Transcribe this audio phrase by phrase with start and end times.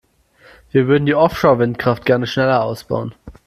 [0.71, 3.13] Wir würden die Offshore-Windkraft gerne schneller ausbauen.